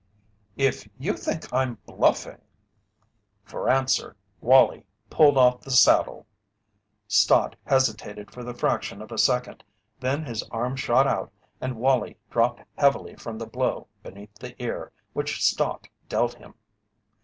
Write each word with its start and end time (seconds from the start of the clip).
"If 0.57 0.89
you 0.97 1.13
think 1.13 1.53
I'm 1.53 1.75
bluffing" 1.85 2.39
For 3.45 3.69
answer, 3.69 4.15
Wallie 4.39 4.83
pulled 5.11 5.37
off 5.37 5.61
the 5.61 5.69
saddle. 5.69 6.25
Stott 7.07 7.55
hesitated 7.67 8.31
for 8.31 8.43
the 8.43 8.55
fraction 8.55 9.03
of 9.03 9.11
a 9.11 9.19
second, 9.19 9.63
then 9.99 10.25
his 10.25 10.41
arm 10.49 10.75
shot 10.75 11.05
out 11.05 11.31
and 11.61 11.77
Wallie 11.77 12.17
dropped 12.31 12.63
heavily 12.79 13.15
from 13.15 13.37
the 13.37 13.45
blow 13.45 13.89
beneath 14.01 14.33
the 14.39 14.59
ear 14.59 14.91
which 15.13 15.39
Stott 15.45 15.87
dealt 16.09 16.33
him. 16.33 16.55